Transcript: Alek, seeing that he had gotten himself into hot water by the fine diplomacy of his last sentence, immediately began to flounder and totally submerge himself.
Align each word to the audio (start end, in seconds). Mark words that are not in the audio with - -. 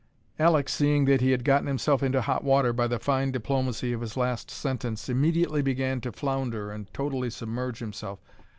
Alek, 0.39 0.67
seeing 0.67 1.05
that 1.05 1.21
he 1.21 1.29
had 1.29 1.43
gotten 1.45 1.67
himself 1.67 2.01
into 2.01 2.21
hot 2.21 2.43
water 2.43 2.73
by 2.73 2.87
the 2.87 2.97
fine 2.97 3.29
diplomacy 3.31 3.93
of 3.93 4.01
his 4.01 4.17
last 4.17 4.49
sentence, 4.49 5.07
immediately 5.09 5.61
began 5.61 6.01
to 6.01 6.11
flounder 6.11 6.71
and 6.71 6.91
totally 6.91 7.29
submerge 7.29 7.77
himself. 7.77 8.17